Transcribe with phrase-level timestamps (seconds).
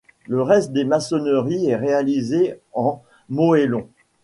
[0.25, 3.87] Le reste des maçonneries est réalisé en moellons.